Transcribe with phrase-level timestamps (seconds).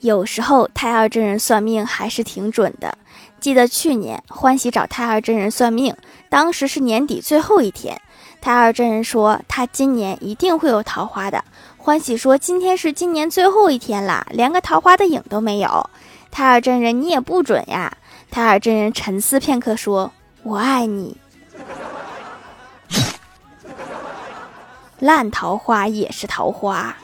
[0.00, 2.96] 有时候太二真人算命还是挺准的。
[3.38, 5.94] 记得去年欢喜找太二真人算命，
[6.28, 8.00] 当时是年底最后一天。
[8.40, 11.44] 太二真人说他今年一定会有桃花的，
[11.76, 15.90] 欢喜说今天是今年最后一天啦，连个桃花的影都没有。
[16.30, 17.92] 太二真人你也不准呀！
[18.30, 20.10] 太二真人沉思片刻说：
[20.42, 21.16] 我爱你。
[25.00, 26.96] 烂桃花也是桃花。